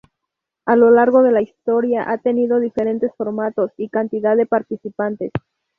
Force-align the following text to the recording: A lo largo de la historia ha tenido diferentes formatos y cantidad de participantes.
A 0.65 0.75
lo 0.75 0.89
largo 0.89 1.21
de 1.21 1.31
la 1.31 1.43
historia 1.43 2.09
ha 2.09 2.17
tenido 2.17 2.59
diferentes 2.59 3.11
formatos 3.15 3.69
y 3.77 3.87
cantidad 3.89 4.35
de 4.35 4.47
participantes. 4.47 5.29